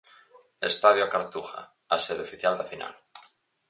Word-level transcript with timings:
Estadio 0.69 1.03
A 1.05 1.11
Cartuja, 1.15 1.59
a 1.95 1.97
sede 2.05 2.25
oficial 2.27 2.53
da 2.57 2.69
final. 2.71 2.93